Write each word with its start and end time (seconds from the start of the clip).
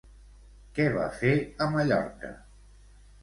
Què 0.77 0.87
va 0.95 1.03
fer 1.19 1.33
a 1.65 1.69
Mallorca? 1.75 2.31